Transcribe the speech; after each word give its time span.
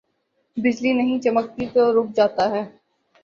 بجلی 0.57 0.93
نہیں 0.93 1.19
چمکتی 1.21 1.65
تو 1.73 1.81
رک 1.93 2.15
جاتا 2.15 2.49
ہے۔ 2.51 2.63